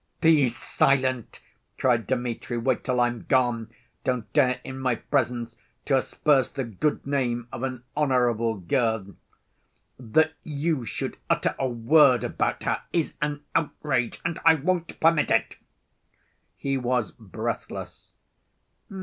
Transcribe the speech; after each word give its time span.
"Be 0.19 0.49
silent!" 0.49 1.41
cried 1.77 2.07
Dmitri, 2.07 2.57
"wait 2.57 2.83
till 2.83 2.99
I'm 2.99 3.25
gone. 3.29 3.69
Don't 4.03 4.33
dare 4.33 4.59
in 4.63 4.79
my 4.79 4.95
presence 4.95 5.57
to 5.85 5.95
asperse 5.97 6.49
the 6.49 6.63
good 6.63 7.05
name 7.05 7.47
of 7.51 7.61
an 7.61 7.83
honorable 7.95 8.55
girl! 8.55 9.13
That 9.99 10.33
you 10.41 10.87
should 10.87 11.17
utter 11.29 11.53
a 11.59 11.67
word 11.69 12.23
about 12.23 12.63
her 12.63 12.81
is 12.91 13.13
an 13.21 13.41
outrage, 13.53 14.19
and 14.25 14.39
I 14.43 14.55
won't 14.55 14.99
permit 14.99 15.29
it!" 15.29 15.57
He 16.57 16.77
was 16.79 17.11
breathless. 17.11 18.11